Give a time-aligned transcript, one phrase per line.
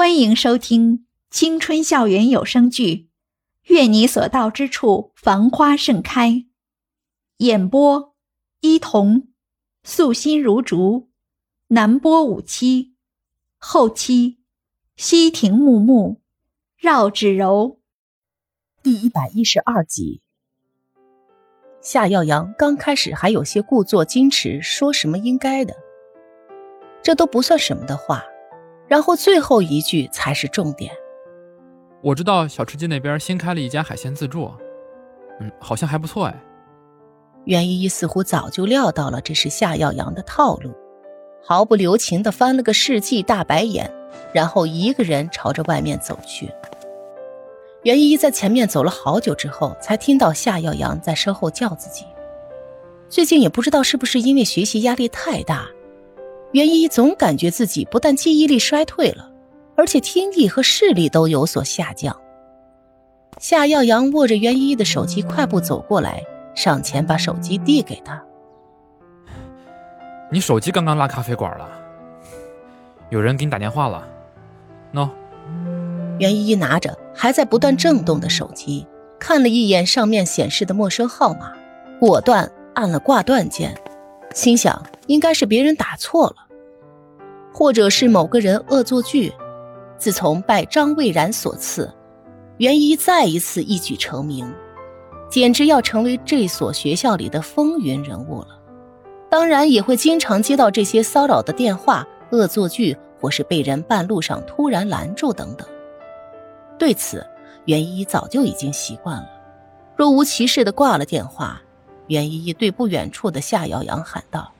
[0.00, 2.84] 欢迎收听青春校园有声剧
[3.64, 6.30] 《愿你所到之处繁花盛开》，
[7.36, 8.14] 演播：
[8.62, 9.28] 伊童，
[9.82, 11.10] 素心如竹，
[11.66, 12.94] 南波五七，
[13.58, 14.38] 后期：
[14.96, 16.22] 西亭木木，
[16.78, 17.78] 绕指柔。
[18.82, 20.22] 第一百一十二集，
[21.82, 25.76] 夏耀阳刚开始还有些故作矜持，说什么应该的，
[27.02, 28.24] 这都不算什么的话。
[28.90, 30.92] 然后最后一句才是重点。
[32.02, 34.50] 我知道小吃街那边新开了一家海鲜自助，
[35.38, 36.42] 嗯，好像还不错哎。
[37.44, 40.74] 袁依依似乎早就料到了这是夏耀阳的套路，
[41.40, 43.88] 毫不留情的翻了个世纪大白眼，
[44.34, 46.50] 然后一个人朝着外面走去。
[47.84, 52.04] 袁依依在前面走了好久之后，才听到夏耀阳在身后叫自己。
[53.08, 55.68] 最近也不知道是不是因为学习压力太大。
[56.52, 59.30] 袁依依总感觉自己不但记忆力衰退了，
[59.76, 62.16] 而且听力和视力都有所下降。
[63.38, 66.22] 夏耀阳握着袁依依的手机，快步走过来，
[66.54, 68.22] 上前把手机递给她
[70.30, 71.68] ：“你手机刚刚拉咖啡馆了，
[73.08, 74.06] 有人给你打电话了。”
[74.92, 75.08] 喏。
[76.18, 78.86] 袁依依拿着还在不断震动的手机，
[79.18, 81.54] 看了一眼上面显示的陌生号码，
[81.98, 83.74] 果断按了挂断键。
[84.34, 86.36] 心想，应该是别人打错了，
[87.52, 89.32] 或者是某个人恶作剧。
[89.98, 91.92] 自从拜张蔚然所赐，
[92.58, 94.48] 袁一再一次一举成名，
[95.28, 98.56] 简直要成为这所学校里的风云人物了。
[99.28, 105.66] 当然，也会经常接到这些骚扰的电话、恶作剧，或是被人半路上突然拦住等等。
[106.78, 107.26] 对此，
[107.64, 109.28] 袁一早就已经习惯了，
[109.96, 111.60] 若无其事的挂了电话。
[112.06, 114.52] 袁依依对不远处的夏瑶阳喊道：“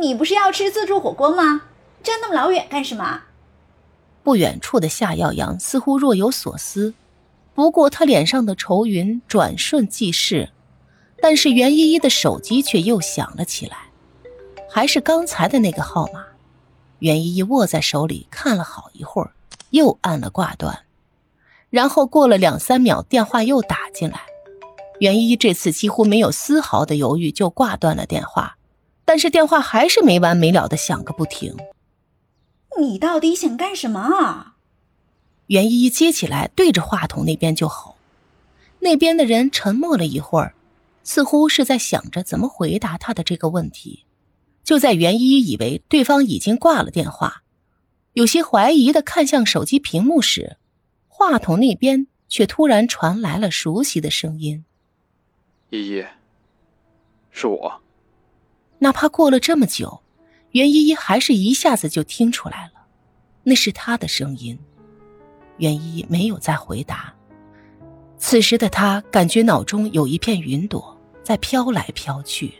[0.00, 1.62] 你不是要吃自助火锅吗？
[2.02, 3.22] 站那么老远干什么？”
[4.22, 6.94] 不远处的夏耀阳似乎若有所思，
[7.54, 10.50] 不过他脸上的愁云转瞬即逝。
[11.22, 13.76] 但是袁依依的手机却又响了起来，
[14.68, 16.24] 还是刚才的那个号码。
[16.98, 19.32] 袁依依握在手里看了好一会儿，
[19.70, 20.80] 又按了挂断，
[21.70, 24.20] 然后过了两三秒，电话又打进来。
[25.00, 28.56] 袁依依这次几乎没有丝毫的犹豫，就挂断了电话，
[29.06, 31.56] 但是电话还是没完没了的响个不停。
[32.78, 34.52] 你到底想干什么？
[35.46, 37.96] 袁依依接起来，对着话筒那边就吼。
[38.80, 40.54] 那边的人沉默了一会儿，
[41.04, 44.04] 似乎是在想着怎么回答他的这个问题。
[44.64, 47.42] 就在袁依依以为对方已经挂了电话，
[48.14, 50.56] 有些怀疑的看向手机屏幕时，
[51.06, 54.64] 话筒那边却突然传来了熟悉的声音。
[55.70, 56.04] 依依，
[57.30, 57.80] 是我。
[58.78, 60.02] 哪怕过了这么久，
[60.50, 62.86] 袁依依还是一下子就听出来了，
[63.42, 64.58] 那是他的声音。
[65.58, 67.14] 袁依依没有再回答。
[68.18, 72.54] 此时的他感觉脑中有一片云朵在飘来飘去，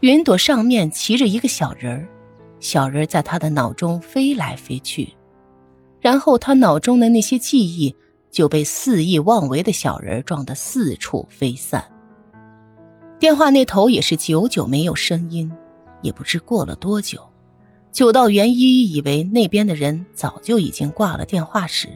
[0.00, 2.08] 云朵上面骑着一个小人儿，
[2.60, 5.12] 小人在他的脑中飞来飞去，
[6.00, 7.94] 然后他脑中的那些记忆
[8.30, 11.84] 就被肆意妄为的小人撞得四处飞散。
[13.18, 15.50] 电话那头也是久久没有声音，
[16.02, 17.20] 也不知过了多久，
[17.90, 21.88] 久到袁依依以为那边的人早就已经挂了电话时，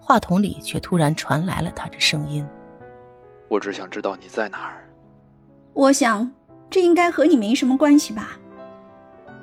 [0.00, 2.44] 话筒里却突然传来了他的声音
[3.48, 4.88] ：“我只想知道你在哪儿。”
[5.74, 6.30] 我想，
[6.70, 8.38] 这应该和你没什么关系吧。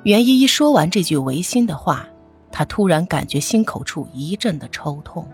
[0.02, 2.06] 袁依依说完这句违心的话，
[2.50, 5.26] 她突然感觉心口处一阵的抽痛。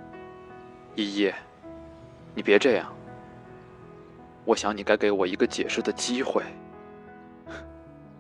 [0.95, 1.33] 依依，
[2.35, 2.93] 你别这样。
[4.49, 6.43] 我想你该给我一个解释的机会，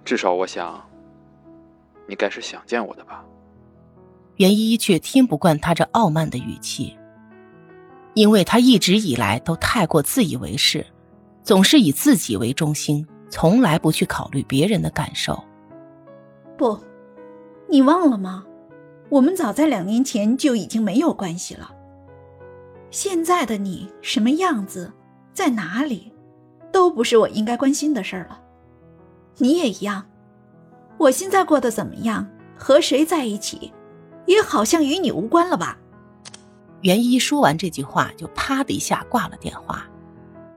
[0.04, 0.78] 至少我想，
[2.06, 3.24] 你该是想见我的吧。
[4.36, 6.94] 袁依依却听不惯他这傲慢的语气，
[8.12, 10.84] 因为他一直以来都太过自以为是，
[11.42, 15.42] 总是以自己为中心，从来不去考虑别人的感受。
[16.58, 16.78] 不，
[17.70, 18.44] 你忘了吗？
[19.08, 21.74] 我们早在两年前就已经没有关系了。
[22.90, 24.92] 现在的你什么样子，
[25.32, 26.12] 在哪里？
[26.73, 28.41] 都不是我应该关心的事儿了，
[29.37, 30.05] 你也一样。
[30.99, 32.26] 我现在过得怎么样，
[32.56, 33.73] 和谁在一起，
[34.26, 35.79] 也好像与你无关了吧？
[36.82, 39.85] 袁一说完这句话，就啪的一下挂了电话。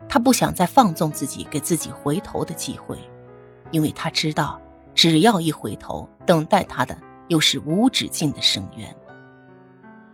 [0.10, 2.98] 他不想再放纵自己，给自己回头的机会，
[3.72, 4.60] 因为他知道，
[4.94, 6.98] 只要一回头，等待他的
[7.28, 8.96] 又是无止境的深渊。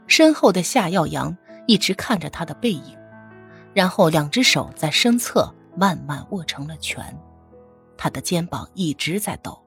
[0.06, 1.36] 身后的夏耀阳
[1.66, 2.96] 一直看着他的背影，
[3.74, 5.54] 然后两只手在身侧。
[5.78, 7.16] 慢慢握成了拳，
[7.96, 9.64] 他的肩膀一直在抖。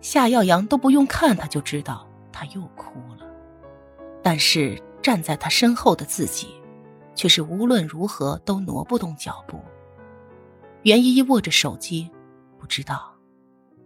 [0.00, 3.26] 夏耀阳都不用看，他就知道他又哭了。
[4.22, 6.48] 但是站在他身后的自己，
[7.14, 9.60] 却是无论如何都挪不动脚步。
[10.82, 12.08] 袁依依握着手机，
[12.58, 13.12] 不知道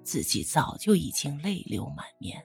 [0.02, 2.42] 自己早就已经泪流满面。